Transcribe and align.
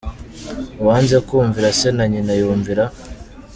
Uwanze 0.81 1.17
kumvira 1.27 1.67
se 1.79 1.89
na 1.97 2.05
nyina 2.11 2.33
yumvira. 2.39 2.83